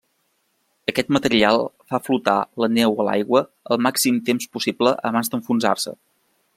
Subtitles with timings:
[0.91, 3.45] Aquest material fa flotar la neu a l'aigua
[3.77, 5.99] el màxim temps possible abans d'enfonsar-se.